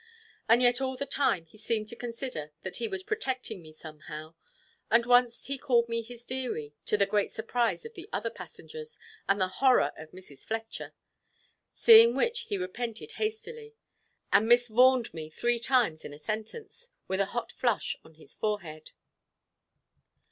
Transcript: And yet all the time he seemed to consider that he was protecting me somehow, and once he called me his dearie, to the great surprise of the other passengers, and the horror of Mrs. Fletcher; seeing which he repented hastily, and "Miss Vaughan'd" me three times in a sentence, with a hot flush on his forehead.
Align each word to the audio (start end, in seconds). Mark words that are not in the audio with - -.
And 0.49 0.63
yet 0.63 0.81
all 0.81 0.97
the 0.97 1.05
time 1.05 1.45
he 1.45 1.59
seemed 1.59 1.87
to 1.89 1.95
consider 1.95 2.51
that 2.63 2.77
he 2.77 2.87
was 2.87 3.03
protecting 3.03 3.61
me 3.61 3.71
somehow, 3.71 4.33
and 4.89 5.05
once 5.05 5.45
he 5.45 5.59
called 5.59 5.87
me 5.87 6.01
his 6.01 6.23
dearie, 6.25 6.73
to 6.87 6.97
the 6.97 7.05
great 7.05 7.31
surprise 7.31 7.85
of 7.85 7.93
the 7.93 8.09
other 8.11 8.31
passengers, 8.31 8.97
and 9.29 9.39
the 9.39 9.47
horror 9.47 9.91
of 9.95 10.09
Mrs. 10.09 10.43
Fletcher; 10.43 10.95
seeing 11.71 12.15
which 12.15 12.47
he 12.49 12.57
repented 12.57 13.11
hastily, 13.21 13.75
and 14.33 14.47
"Miss 14.47 14.69
Vaughan'd" 14.69 15.13
me 15.13 15.29
three 15.29 15.59
times 15.59 16.03
in 16.03 16.15
a 16.15 16.17
sentence, 16.17 16.89
with 17.07 17.19
a 17.19 17.25
hot 17.37 17.51
flush 17.51 17.95
on 18.03 18.15
his 18.15 18.33
forehead. 18.33 18.93